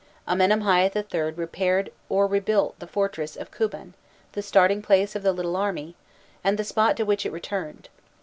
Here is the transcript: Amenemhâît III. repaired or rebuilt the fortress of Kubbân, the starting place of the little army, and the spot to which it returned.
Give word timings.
Amenemhâît 0.27 0.95
III. 0.95 1.31
repaired 1.35 1.91
or 2.09 2.25
rebuilt 2.25 2.73
the 2.79 2.87
fortress 2.87 3.35
of 3.35 3.51
Kubbân, 3.51 3.93
the 4.31 4.41
starting 4.41 4.81
place 4.81 5.15
of 5.15 5.21
the 5.21 5.31
little 5.31 5.55
army, 5.55 5.95
and 6.43 6.57
the 6.57 6.63
spot 6.63 6.97
to 6.97 7.05
which 7.05 7.23
it 7.23 7.31
returned. 7.31 7.87